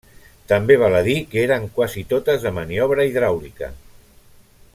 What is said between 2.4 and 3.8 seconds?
de maniobra hidràulica.